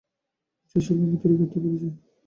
[0.61, 1.89] কিছু স্ফুলিঙ্গ তৈরি করতে পেরেছি।